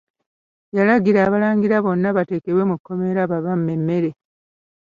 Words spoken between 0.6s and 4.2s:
Yalagira Abalangira bonna bateekebwe mu kkomera babamme emmere.